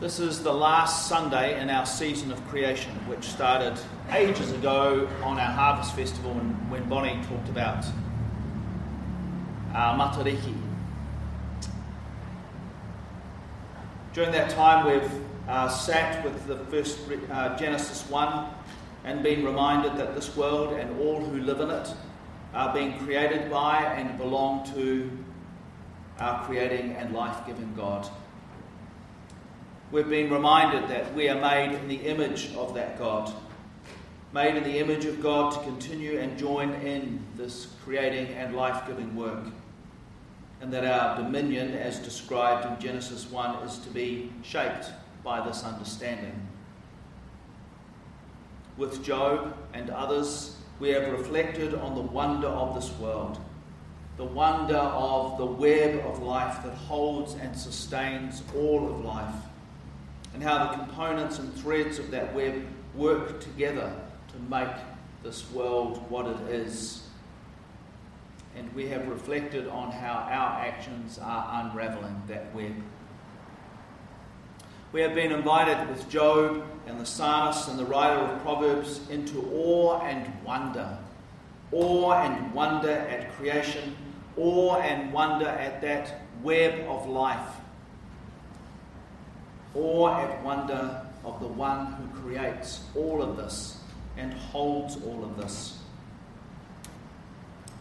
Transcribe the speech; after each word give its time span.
This 0.00 0.18
is 0.18 0.42
the 0.42 0.52
last 0.52 1.06
Sunday 1.08 1.60
in 1.60 1.70
our 1.70 1.86
season 1.86 2.32
of 2.32 2.44
creation, 2.48 2.90
which 3.06 3.22
started 3.22 3.78
ages 4.10 4.50
ago 4.50 5.08
on 5.22 5.38
our 5.38 5.52
Harvest 5.52 5.94
Festival 5.94 6.34
when, 6.34 6.88
Bonnie 6.88 7.22
talked 7.28 7.48
about 7.48 7.84
our 9.72 9.96
Matariki. 9.96 10.52
During 14.12 14.32
that 14.32 14.50
time, 14.50 14.84
we've 14.84 15.12
uh, 15.48 15.68
sat 15.68 16.24
with 16.24 16.44
the 16.48 16.58
first 16.64 16.98
uh, 17.30 17.56
Genesis 17.56 18.02
1 18.10 18.48
and 19.04 19.22
been 19.22 19.44
reminded 19.44 19.96
that 19.96 20.16
this 20.16 20.36
world 20.36 20.72
and 20.72 21.00
all 21.00 21.20
who 21.20 21.40
live 21.40 21.60
in 21.60 21.70
it 21.70 21.88
are 22.52 22.74
being 22.74 22.98
created 22.98 23.48
by 23.48 23.84
and 23.84 24.18
belong 24.18 24.68
to 24.74 25.08
our 26.18 26.44
creating 26.46 26.96
and 26.96 27.14
life 27.14 27.46
giving 27.46 27.72
God 27.76 28.08
we've 29.94 30.10
been 30.10 30.28
reminded 30.28 30.88
that 30.90 31.14
we 31.14 31.28
are 31.28 31.40
made 31.40 31.72
in 31.72 31.86
the 31.86 31.94
image 31.94 32.52
of 32.56 32.74
that 32.74 32.98
God, 32.98 33.32
made 34.32 34.56
in 34.56 34.64
the 34.64 34.78
image 34.78 35.04
of 35.04 35.22
God 35.22 35.52
to 35.52 35.60
continue 35.60 36.18
and 36.18 36.36
join 36.36 36.72
in 36.84 37.24
this 37.36 37.68
creating 37.84 38.26
and 38.34 38.56
life 38.56 38.88
giving 38.88 39.14
work. 39.14 39.44
And 40.60 40.72
that 40.72 40.84
our 40.84 41.22
dominion, 41.22 41.74
as 41.74 42.00
described 42.00 42.66
in 42.66 42.84
Genesis 42.84 43.30
1, 43.30 43.68
is 43.68 43.78
to 43.78 43.90
be 43.90 44.32
shaped 44.42 44.90
by 45.22 45.46
this 45.46 45.62
understanding. 45.62 46.34
With 48.76 49.04
Job 49.04 49.56
and 49.74 49.90
others, 49.90 50.56
we 50.80 50.88
have 50.88 51.08
reflected 51.12 51.72
on 51.72 51.94
the 51.94 52.00
wonder 52.00 52.48
of 52.48 52.74
this 52.74 52.90
world, 52.98 53.38
the 54.16 54.24
wonder 54.24 54.74
of 54.74 55.38
the 55.38 55.46
web 55.46 56.04
of 56.04 56.20
life 56.20 56.64
that 56.64 56.74
holds 56.74 57.34
and 57.34 57.56
sustains 57.56 58.42
all 58.56 58.90
of 58.90 59.04
life 59.04 59.34
and 60.34 60.42
how 60.42 60.66
the 60.66 60.76
components 60.76 61.38
and 61.38 61.54
threads 61.54 61.98
of 61.98 62.10
that 62.10 62.34
web 62.34 62.66
work 62.94 63.40
together 63.40 63.92
to 64.28 64.38
make 64.50 64.76
this 65.22 65.50
world 65.52 66.04
what 66.10 66.26
it 66.26 66.40
is. 66.50 67.04
And 68.56 68.72
we 68.74 68.88
have 68.88 69.08
reflected 69.08 69.68
on 69.68 69.92
how 69.92 70.12
our 70.12 70.60
actions 70.60 71.18
are 71.22 71.64
unraveling 71.64 72.22
that 72.26 72.52
web. 72.54 72.74
We 74.92 75.00
have 75.00 75.14
been 75.14 75.32
invited 75.32 75.88
with 75.88 76.08
Job 76.08 76.64
and 76.86 77.00
the 77.00 77.06
psalmist 77.06 77.68
and 77.68 77.78
the 77.78 77.84
writer 77.84 78.20
of 78.20 78.42
Proverbs 78.42 79.00
into 79.10 79.50
awe 79.52 80.00
and 80.02 80.30
wonder. 80.44 80.98
Awe 81.72 82.12
and 82.12 82.52
wonder 82.52 82.90
at 82.90 83.32
creation, 83.36 83.96
awe 84.36 84.76
and 84.76 85.12
wonder 85.12 85.48
at 85.48 85.80
that 85.80 86.20
web 86.42 86.86
of 86.88 87.08
life 87.08 87.60
awe 89.74 90.18
and 90.18 90.44
wonder 90.44 91.02
of 91.24 91.40
the 91.40 91.48
one 91.48 91.86
who 91.86 92.20
creates 92.20 92.84
all 92.94 93.22
of 93.22 93.36
this 93.36 93.78
and 94.16 94.32
holds 94.32 94.96
all 95.04 95.24
of 95.24 95.36
this. 95.36 95.78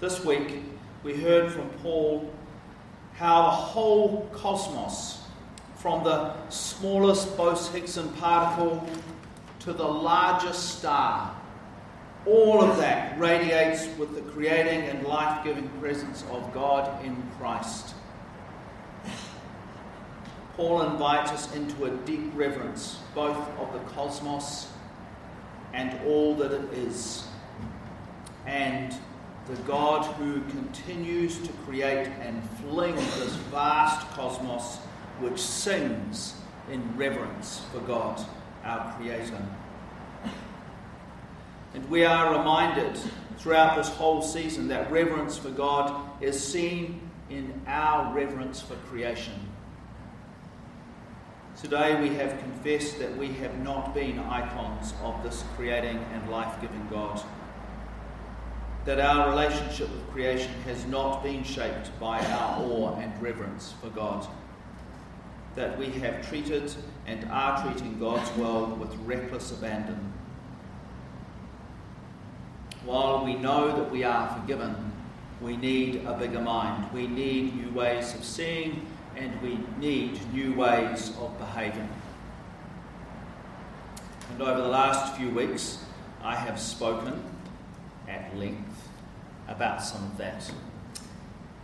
This 0.00 0.24
week, 0.24 0.62
we 1.02 1.14
heard 1.14 1.52
from 1.52 1.68
Paul 1.82 2.32
how 3.14 3.42
the 3.42 3.50
whole 3.50 4.28
cosmos, 4.32 5.20
from 5.76 6.04
the 6.04 6.48
smallest 6.48 7.36
Bose-Higson 7.36 8.16
particle 8.18 8.84
to 9.60 9.72
the 9.72 9.86
largest 9.86 10.78
star, 10.78 11.36
all 12.24 12.62
of 12.62 12.76
that 12.78 13.18
radiates 13.18 13.86
with 13.98 14.14
the 14.14 14.22
creating 14.32 14.82
and 14.82 15.04
life 15.06 15.44
giving 15.44 15.68
presence 15.80 16.24
of 16.30 16.52
God 16.54 17.04
in 17.04 17.20
Christ. 17.38 17.94
Paul 20.56 20.82
invites 20.82 21.30
us 21.30 21.54
into 21.54 21.86
a 21.86 21.90
deep 22.04 22.30
reverence 22.34 22.98
both 23.14 23.36
of 23.58 23.72
the 23.72 23.78
cosmos 23.90 24.68
and 25.72 25.98
all 26.06 26.34
that 26.34 26.52
it 26.52 26.72
is, 26.74 27.24
and 28.46 28.94
the 29.48 29.56
God 29.62 30.04
who 30.16 30.42
continues 30.50 31.38
to 31.38 31.52
create 31.64 32.06
and 32.20 32.42
fling 32.60 32.94
this 32.94 33.34
vast 33.50 34.06
cosmos 34.10 34.76
which 35.20 35.40
sings 35.40 36.34
in 36.70 36.96
reverence 36.96 37.62
for 37.72 37.80
God, 37.80 38.20
our 38.64 38.94
Creator. 38.94 39.42
And 41.74 41.88
we 41.88 42.04
are 42.04 42.38
reminded 42.38 42.98
throughout 43.38 43.76
this 43.76 43.88
whole 43.88 44.20
season 44.20 44.68
that 44.68 44.90
reverence 44.92 45.38
for 45.38 45.50
God 45.50 46.22
is 46.22 46.38
seen 46.40 47.00
in 47.30 47.60
our 47.66 48.14
reverence 48.14 48.60
for 48.60 48.74
creation. 48.74 49.32
Today 51.62 51.94
we 52.00 52.08
have 52.16 52.36
confessed 52.40 52.98
that 52.98 53.16
we 53.16 53.28
have 53.34 53.56
not 53.60 53.94
been 53.94 54.18
icons 54.18 54.94
of 55.04 55.22
this 55.22 55.44
creating 55.54 56.04
and 56.12 56.28
life 56.28 56.60
giving 56.60 56.88
God. 56.90 57.22
That 58.84 58.98
our 58.98 59.30
relationship 59.30 59.88
with 59.88 60.10
creation 60.10 60.50
has 60.64 60.84
not 60.86 61.22
been 61.22 61.44
shaped 61.44 61.96
by 62.00 62.18
our 62.18 62.60
awe 62.60 62.96
and 62.96 63.22
reverence 63.22 63.74
for 63.80 63.90
God. 63.90 64.26
That 65.54 65.78
we 65.78 65.90
have 66.00 66.28
treated 66.28 66.74
and 67.06 67.30
are 67.30 67.64
treating 67.64 67.96
God's 68.00 68.36
world 68.36 68.80
with 68.80 68.92
reckless 69.06 69.52
abandon. 69.52 70.12
While 72.84 73.24
we 73.24 73.36
know 73.36 73.68
that 73.68 73.88
we 73.88 74.02
are 74.02 74.36
forgiven, 74.36 74.90
we 75.40 75.56
need 75.56 76.04
a 76.06 76.14
bigger 76.14 76.40
mind. 76.40 76.92
We 76.92 77.06
need 77.06 77.54
new 77.54 77.70
ways 77.70 78.16
of 78.16 78.24
seeing 78.24 78.84
and 79.16 79.40
we 79.42 79.58
need 79.78 80.20
new 80.32 80.54
ways 80.54 81.12
of 81.20 81.36
behaving. 81.38 81.88
And 84.30 84.42
over 84.42 84.60
the 84.60 84.68
last 84.68 85.16
few 85.16 85.30
weeks, 85.30 85.84
I 86.22 86.34
have 86.34 86.58
spoken 86.58 87.22
at 88.08 88.36
length 88.36 88.88
about 89.48 89.82
some 89.82 90.04
of 90.04 90.16
that. 90.18 90.50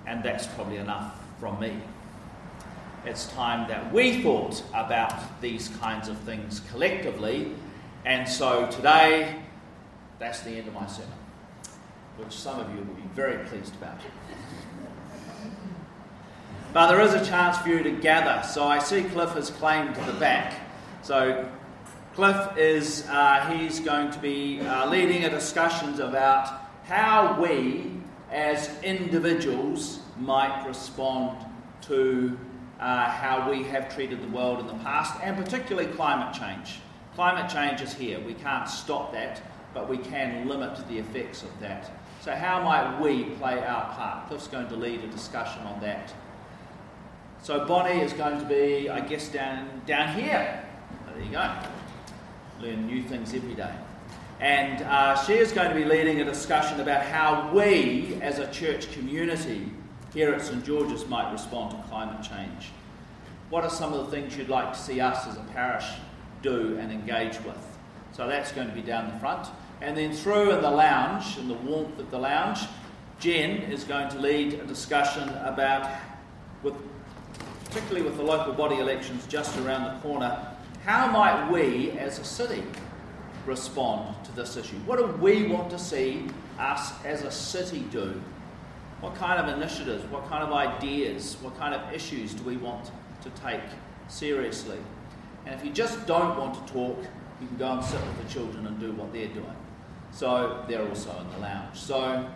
And 0.07 0.23
that's 0.23 0.47
probably 0.49 0.77
enough 0.77 1.15
from 1.39 1.59
me. 1.61 1.81
It's 3.05 3.27
time 3.33 3.69
that 3.69 3.93
we 3.93 4.23
thought 4.23 4.63
about 4.75 5.41
these 5.41 5.69
kinds 5.81 6.09
of 6.09 6.19
things 6.19 6.61
collectively. 6.71 7.53
And 8.05 8.29
so 8.29 8.67
today, 8.67 9.37
that's 10.19 10.41
the 10.41 10.51
end 10.51 10.69
of 10.69 10.75
my 10.75 10.87
sermon, 10.87 11.13
which 12.17 12.33
some 12.33 12.59
of 12.59 12.69
you 12.71 12.79
will 12.79 12.95
be 12.95 13.09
very 13.15 13.45
pleased 13.47 13.75
about. 13.77 14.01
But 16.73 16.89
there 16.89 17.01
is 17.01 17.15
a 17.15 17.25
chance 17.25 17.57
for 17.59 17.71
you 17.71 17.83
to 17.83 17.91
gather. 17.91 18.47
So 18.47 18.65
I 18.65 18.79
see 18.79 19.03
Cliff 19.05 19.31
has 19.31 19.51
claimed 19.51 19.95
the 19.95 20.13
back. 20.15 20.61
So 21.03 21.49
Cliff 22.15 22.57
is 22.59 23.07
uh, 23.09 23.47
he's 23.51 23.81
going 23.81 24.11
to 24.11 24.19
be 24.19 24.61
uh, 24.61 24.89
leading 24.91 25.25
a 25.25 25.31
discussions 25.31 25.99
about 25.99 26.61
how 26.85 27.41
we 27.41 27.93
as 28.31 28.71
individuals 28.83 30.01
might 30.19 30.67
respond 30.67 31.47
to 31.83 32.39
uh, 32.81 33.09
how 33.09 33.51
we 33.51 33.63
have 33.65 33.93
treated 33.95 34.23
the 34.23 34.29
world 34.29 34.61
in 34.61 34.67
the 34.67 34.85
past, 34.85 35.15
and 35.23 35.37
particularly 35.37 35.91
climate 35.93 36.35
change. 36.35 36.81
Climate 37.15 37.51
change 37.51 37.81
is 37.81 37.93
here. 37.93 38.21
We 38.21 38.35
can't 38.35 38.69
stop 38.69 39.13
that, 39.13 39.43
but 39.75 39.89
we 39.89 39.99
can 39.99 40.47
limit 40.47 40.87
the 40.89 40.99
effects 40.99 41.43
of 41.43 41.61
that. 41.61 41.91
So, 42.21 42.35
how 42.35 42.63
might 42.63 43.01
we 43.01 43.25
play 43.37 43.59
our 43.59 43.93
part? 43.95 44.29
Cliff's 44.29 44.49
going 44.49 44.69
to 44.69 44.77
lead 44.77 45.03
a 45.03 45.09
discussion 45.09 45.63
on 45.63 45.81
that. 45.81 46.13
So 47.43 47.65
Bonnie 47.65 48.01
is 48.01 48.13
going 48.13 48.39
to 48.41 48.45
be, 48.45 48.91
I 48.91 49.01
guess, 49.01 49.29
down, 49.29 49.83
down 49.87 50.15
here. 50.15 50.65
There 51.07 51.25
you 51.25 51.31
go. 51.31 51.51
Learn 52.61 52.87
new 52.87 53.03
things 53.03 53.33
every 53.33 53.55
day. 53.55 53.73
And 54.41 54.83
uh, 54.83 55.17
she 55.25 55.35
is 55.35 55.53
going 55.53 55.69
to 55.69 55.75
be 55.75 55.85
leading 55.85 56.21
a 56.21 56.25
discussion 56.25 56.81
about 56.81 57.03
how 57.03 57.51
we, 57.53 58.19
as 58.21 58.39
a 58.39 58.51
church 58.53 58.93
community 58.93 59.71
here 60.13 60.33
at 60.33 60.43
St 60.43 60.65
George's, 60.65 61.07
might 61.07 61.33
respond 61.33 61.71
to 61.71 61.89
climate 61.89 62.23
change. 62.23 62.71
What 63.51 63.65
are 63.65 63.71
some 63.71 63.93
of 63.93 64.07
the 64.07 64.13
things 64.13 64.37
you'd 64.37 64.49
like 64.49 64.73
to 64.73 64.79
see 64.79 65.01
us 65.01 65.27
as 65.27 65.37
a 65.37 65.45
parish 65.55 65.87
do 66.43 66.77
and 66.79 66.93
engage 66.93 67.41
with? 67.45 67.79
So 68.13 68.29
that's 68.29 68.53
going 68.53 68.69
to 68.69 68.75
be 68.75 68.83
down 68.83 69.13
the 69.13 69.19
front. 69.19 69.49
And 69.81 69.97
then 69.97 70.13
through 70.13 70.53
in 70.53 70.63
the 70.63 70.71
lounge, 70.71 71.39
in 71.39 71.49
the 71.49 71.55
warmth 71.55 71.99
of 71.99 72.11
the 72.11 72.19
lounge, 72.19 72.61
Jen 73.21 73.51
is 73.73 73.85
going 73.85 74.09
to 74.11 74.19
lead 74.19 74.55
a 74.55 74.67
discussion 74.67 75.29
about, 75.29 75.91
with 76.63 76.75
particularly 77.69 78.03
with 78.03 78.17
the 78.17 78.23
local 78.23 78.53
body 78.53 78.77
elections 78.77 79.27
just 79.27 79.57
around 79.59 79.95
the 79.95 80.01
corner, 80.01 80.47
how 80.85 81.11
might 81.11 81.51
we 81.51 81.91
as 81.93 82.19
a 82.19 82.25
city 82.25 82.63
respond 83.45 84.15
to 84.25 84.33
this 84.33 84.57
issue? 84.57 84.77
What 84.87 84.99
do 84.99 85.07
we 85.21 85.47
want 85.47 85.71
to 85.71 85.79
see 85.79 86.27
us 86.59 86.93
as 87.05 87.23
a 87.23 87.31
city 87.31 87.81
do? 87.91 88.21
What 89.01 89.15
kind 89.15 89.39
of 89.39 89.55
initiatives, 89.55 90.05
what 90.11 90.29
kind 90.29 90.43
of 90.43 90.53
ideas, 90.53 91.37
what 91.43 91.57
kind 91.59 91.75
of 91.75 91.93
issues 91.93 92.35
do 92.35 92.43
we 92.43 92.57
want 92.57 92.91
to 93.23 93.31
take 93.43 93.61
seriously? 94.09 94.79
And 95.45 95.55
if 95.55 95.65
you 95.65 95.71
just 95.71 96.07
don't 96.07 96.39
want 96.39 96.55
to 96.55 96.73
talk, 96.73 96.99
you 97.41 97.47
can 97.47 97.57
go 97.59 97.73
and 97.73 97.85
sit 97.85 98.01
with 98.01 98.27
the 98.27 98.33
children 98.33 98.67
and 98.67 98.81
do 98.81 98.93
what 98.93 99.13
they're 99.13 99.29
doing. 99.29 99.57
So 100.11 100.65
they're 100.69 100.87
also 100.89 101.15
in 101.21 101.31
the 101.33 101.39
lounge. 101.39 101.77
So, 101.79 102.29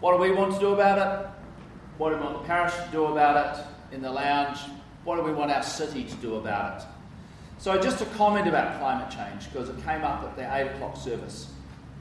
what 0.00 0.12
do 0.12 0.18
we 0.18 0.32
want 0.32 0.52
to 0.54 0.58
do 0.58 0.72
about 0.72 0.98
it? 0.98 1.28
What 1.96 2.10
do 2.10 2.16
we 2.16 2.22
want 2.22 2.42
the 2.42 2.46
parish 2.46 2.74
to 2.74 2.88
do 2.90 3.06
about 3.06 3.58
it? 3.58 3.64
In 3.92 4.02
the 4.02 4.10
lounge, 4.10 4.58
what 5.04 5.16
do 5.16 5.22
we 5.22 5.32
want 5.32 5.50
our 5.50 5.62
city 5.62 6.04
to 6.04 6.14
do 6.16 6.36
about 6.36 6.80
it? 6.80 6.86
So, 7.58 7.78
just 7.80 8.00
a 8.00 8.06
comment 8.06 8.48
about 8.48 8.78
climate 8.78 9.10
change, 9.10 9.52
because 9.52 9.68
it 9.68 9.76
came 9.84 10.02
up 10.02 10.22
at 10.22 10.36
the 10.36 10.54
8 10.54 10.74
o'clock 10.74 10.96
service. 10.96 11.52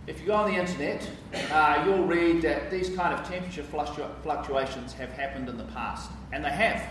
If 0.08 0.22
you 0.22 0.28
go 0.28 0.36
on 0.36 0.52
the 0.52 0.58
internet, 0.58 1.08
uh, 1.52 1.84
you'll 1.86 2.06
read 2.06 2.42
that 2.44 2.72
these 2.72 2.96
kind 2.96 3.14
of 3.14 3.28
temperature 3.28 3.64
fluctuations 3.64 4.94
have 4.94 5.12
happened 5.12 5.50
in 5.50 5.58
the 5.58 5.66
past, 5.66 6.10
and 6.32 6.44
they 6.44 6.50
have. 6.50 6.82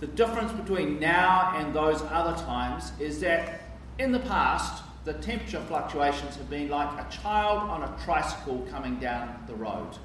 The 0.00 0.06
difference 0.06 0.52
between 0.52 0.98
now 0.98 1.52
and 1.56 1.74
those 1.74 2.00
other 2.10 2.40
times 2.44 2.92
is 2.98 3.20
that 3.20 3.60
in 3.98 4.12
the 4.12 4.20
past, 4.20 4.82
the 5.04 5.12
temperature 5.14 5.60
fluctuations 5.68 6.36
have 6.36 6.48
been 6.48 6.68
like 6.68 6.88
a 6.98 7.10
child 7.10 7.68
on 7.68 7.82
a 7.82 7.98
tricycle 8.04 8.66
coming 8.70 8.96
down 8.96 9.42
the 9.46 9.54
road. 9.54 9.98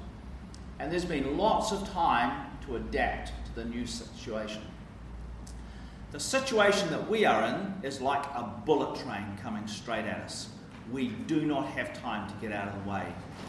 And 0.78 0.92
there's 0.92 1.04
been 1.04 1.38
lots 1.38 1.72
of 1.72 1.88
time 1.90 2.45
to 2.66 2.76
adapt 2.76 3.32
to 3.46 3.54
the 3.54 3.64
new 3.64 3.86
situation. 3.86 4.62
The 6.12 6.20
situation 6.20 6.88
that 6.90 7.10
we 7.10 7.24
are 7.24 7.44
in 7.44 7.74
is 7.82 8.00
like 8.00 8.24
a 8.26 8.50
bullet 8.64 8.98
train 9.00 9.36
coming 9.42 9.66
straight 9.66 10.04
at 10.04 10.20
us. 10.20 10.48
We 10.92 11.08
do 11.08 11.44
not 11.44 11.66
have 11.68 12.00
time 12.00 12.28
to 12.28 12.34
get 12.36 12.52
out 12.52 12.68
of 12.68 12.84
the 12.84 12.90
way. 12.90 13.06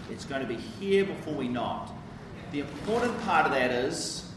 It's 0.10 0.26
going 0.26 0.42
to 0.42 0.48
be 0.48 0.56
here 0.56 1.06
before 1.06 1.34
we 1.34 1.48
know 1.48 1.84
it. 1.86 1.92
The 2.52 2.60
important 2.62 3.20
part 3.22 3.46
of 3.46 3.52
that 3.52 3.72
is 3.72 4.32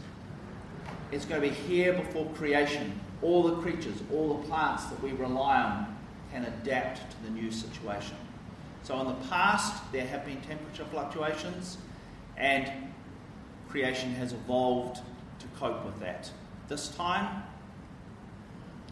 it's 1.11 1.25
going 1.25 1.41
to 1.41 1.47
be 1.47 1.53
here 1.53 1.93
before 1.93 2.25
creation. 2.33 2.99
All 3.21 3.43
the 3.43 3.55
creatures, 3.61 4.01
all 4.13 4.37
the 4.37 4.47
plants 4.47 4.85
that 4.85 5.01
we 5.01 5.11
rely 5.11 5.61
on 5.61 5.97
can 6.31 6.45
adapt 6.45 7.11
to 7.11 7.23
the 7.23 7.29
new 7.29 7.51
situation. 7.51 8.15
So, 8.83 8.99
in 8.99 9.07
the 9.07 9.27
past, 9.29 9.83
there 9.91 10.07
have 10.07 10.25
been 10.25 10.41
temperature 10.41 10.85
fluctuations, 10.85 11.77
and 12.37 12.90
creation 13.71 14.13
has 14.15 14.33
evolved 14.33 14.97
to 15.39 15.47
cope 15.57 15.85
with 15.85 15.97
that. 16.01 16.29
This 16.67 16.89
time, 16.89 17.43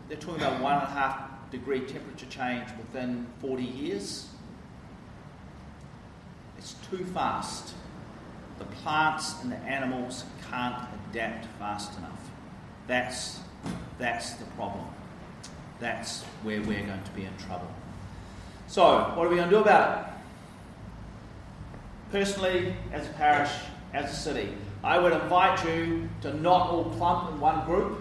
they're 0.08 0.18
talking 0.18 0.42
about 0.42 0.62
one 0.62 0.74
and 0.76 0.84
a 0.84 0.92
half 0.92 1.30
degree 1.52 1.82
temperature 1.82 2.26
change 2.28 2.70
within 2.78 3.28
40 3.42 3.64
years. 3.64 4.30
It's 6.58 6.76
too 6.90 7.04
fast. 7.14 7.74
The 8.58 8.66
plants 8.66 9.36
and 9.44 9.52
the 9.52 9.58
animals 9.58 10.24
can't 10.50 10.88
adapt 11.12 11.46
fast 11.58 11.98
enough. 11.98 12.30
That's, 12.88 13.40
that's 13.98 14.34
the 14.34 14.46
problem. 14.46 14.86
That's 15.80 16.24
where 16.44 16.62
we're 16.62 16.86
going 16.86 17.04
to 17.04 17.12
be 17.12 17.24
in 17.24 17.36
trouble. 17.38 17.72
So, 18.68 19.14
what 19.16 19.26
are 19.26 19.30
we 19.30 19.36
going 19.36 19.50
to 19.50 19.56
do 19.56 19.62
about 19.62 20.00
it? 20.00 20.14
Personally, 22.12 22.74
as 22.92 23.08
a 23.08 23.14
parish, 23.14 23.52
as 23.94 24.12
a 24.12 24.16
city, 24.16 24.50
I 24.84 24.98
would 24.98 25.14
invite 25.14 25.64
you 25.66 26.10
to 26.22 26.34
not 26.34 26.70
all 26.70 26.86
clump 26.86 27.32
in 27.32 27.40
one 27.40 27.66
group. 27.66 28.00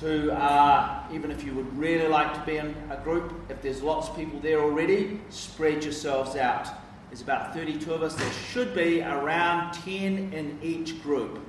To 0.00 0.30
uh, 0.34 1.02
even 1.10 1.30
if 1.30 1.42
you 1.42 1.54
would 1.54 1.78
really 1.78 2.06
like 2.06 2.34
to 2.34 2.40
be 2.44 2.58
in 2.58 2.74
a 2.90 2.98
group, 2.98 3.32
if 3.48 3.62
there's 3.62 3.82
lots 3.82 4.08
of 4.08 4.16
people 4.16 4.38
there 4.40 4.60
already, 4.60 5.20
spread 5.30 5.82
yourselves 5.82 6.36
out. 6.36 6.68
There's 7.08 7.22
about 7.22 7.54
32 7.54 7.94
of 7.94 8.02
us. 8.02 8.14
There 8.14 8.30
should 8.50 8.74
be 8.74 9.00
around 9.00 9.72
10 9.72 10.34
in 10.34 10.58
each 10.62 11.02
group. 11.02 11.40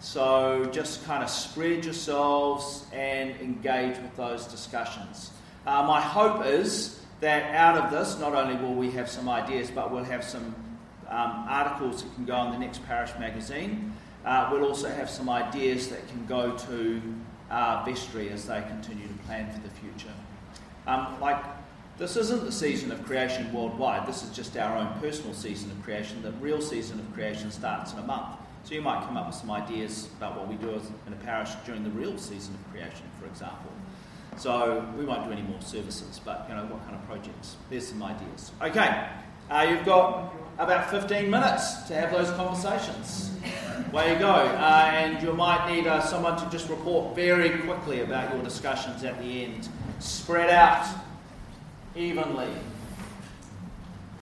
So 0.00 0.68
just 0.72 1.04
kind 1.04 1.22
of 1.22 1.30
spread 1.30 1.84
yourselves 1.84 2.86
and 2.92 3.30
engage 3.40 3.96
with 3.98 4.16
those 4.16 4.46
discussions. 4.46 5.30
Uh, 5.64 5.84
my 5.84 6.00
hope 6.00 6.44
is 6.44 7.00
that 7.20 7.54
out 7.54 7.78
of 7.78 7.90
this, 7.90 8.18
not 8.18 8.34
only 8.34 8.56
will 8.56 8.74
we 8.74 8.90
have 8.90 9.08
some 9.08 9.28
ideas, 9.28 9.70
but 9.70 9.92
we'll 9.92 10.04
have 10.04 10.24
some 10.24 10.54
um, 11.08 11.46
articles 11.84 12.02
that 12.02 12.14
can 12.14 12.24
go 12.24 12.44
in 12.44 12.52
the 12.52 12.58
next 12.58 12.84
parish 12.86 13.10
magazine. 13.18 13.92
Uh, 14.24 14.48
we'll 14.50 14.64
also 14.64 14.88
have 14.88 15.10
some 15.10 15.28
ideas 15.28 15.88
that 15.88 16.06
can 16.08 16.24
go 16.26 16.56
to 16.56 17.02
uh, 17.50 17.82
vestry 17.84 18.30
as 18.30 18.46
they 18.46 18.62
continue 18.62 19.06
to 19.06 19.14
plan 19.26 19.50
for 19.52 19.60
the 19.60 19.74
future. 19.74 20.14
Um, 20.86 21.20
like, 21.20 21.42
this 21.98 22.16
isn't 22.16 22.44
the 22.44 22.52
season 22.52 22.90
of 22.90 23.04
creation 23.04 23.52
worldwide, 23.52 24.06
this 24.06 24.22
is 24.22 24.30
just 24.30 24.56
our 24.56 24.76
own 24.76 24.98
personal 25.00 25.34
season 25.34 25.70
of 25.70 25.82
creation. 25.84 26.22
The 26.22 26.32
real 26.32 26.60
season 26.60 26.98
of 26.98 27.12
creation 27.14 27.50
starts 27.50 27.92
in 27.92 27.98
a 27.98 28.02
month. 28.02 28.36
So 28.64 28.74
you 28.74 28.80
might 28.80 29.04
come 29.04 29.18
up 29.18 29.26
with 29.26 29.36
some 29.36 29.50
ideas 29.50 30.08
about 30.16 30.38
what 30.38 30.48
we 30.48 30.54
do 30.56 30.70
in 30.70 31.12
a 31.12 31.16
parish 31.16 31.50
during 31.66 31.84
the 31.84 31.90
real 31.90 32.16
season 32.16 32.54
of 32.54 32.72
creation, 32.72 33.04
for 33.20 33.26
example. 33.26 33.70
So 34.38 34.84
we 34.98 35.04
won't 35.04 35.26
do 35.26 35.32
any 35.32 35.42
more 35.42 35.60
services, 35.60 36.20
but 36.24 36.46
you 36.48 36.54
know 36.54 36.64
what 36.64 36.82
kind 36.84 36.96
of 36.96 37.06
projects? 37.06 37.56
There's 37.68 37.86
some 37.86 38.02
ideas. 38.02 38.52
Okay, 38.62 39.06
uh, 39.50 39.66
you've 39.68 39.84
got 39.84 40.32
about 40.58 40.90
15 40.90 41.30
minutes 41.30 41.82
to 41.88 41.94
have 41.94 42.12
those 42.12 42.30
conversations. 42.32 43.30
Way 43.92 44.12
you 44.12 44.18
go, 44.18 44.32
uh, 44.32 44.90
and 44.92 45.22
you 45.22 45.32
might 45.32 45.72
need 45.72 45.86
uh, 45.86 46.00
someone 46.00 46.36
to 46.36 46.50
just 46.50 46.68
report 46.68 47.14
very 47.14 47.50
quickly 47.60 48.00
about 48.00 48.34
your 48.34 48.42
discussions 48.42 49.04
at 49.04 49.18
the 49.20 49.44
end. 49.44 49.68
Spread 50.00 50.50
out 50.50 50.86
evenly. 51.94 52.48